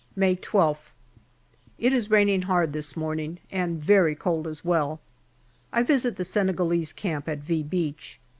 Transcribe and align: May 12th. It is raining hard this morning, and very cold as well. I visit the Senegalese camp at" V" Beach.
May 0.15 0.35
12th. 0.35 0.89
It 1.77 1.93
is 1.93 2.09
raining 2.09 2.41
hard 2.49 2.73
this 2.73 2.97
morning, 2.97 3.37
and 3.51 3.79
very 3.79 4.15
cold 4.15 4.47
as 4.47 4.65
well. 4.65 4.99
I 5.71 5.83
visit 5.83 6.15
the 6.17 6.25
Senegalese 6.25 6.91
camp 6.91 7.29
at" 7.29 7.37
V" 7.43 7.61
Beach. 7.61 8.19